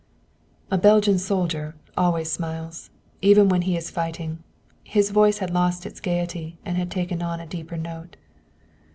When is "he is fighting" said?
3.61-4.39